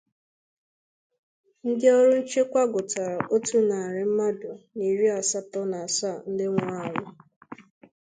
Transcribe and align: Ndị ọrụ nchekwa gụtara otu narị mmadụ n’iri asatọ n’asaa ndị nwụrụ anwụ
Ndị 1.67 1.87
ọrụ 1.97 2.13
nchekwa 2.21 2.61
gụtara 2.73 3.17
otu 3.35 3.57
narị 3.69 4.03
mmadụ 4.09 4.51
n’iri 4.75 5.07
asatọ 5.19 5.59
n’asaa 5.69 6.21
ndị 6.29 6.45
nwụrụ 6.49 6.73
anwụ 6.85 7.05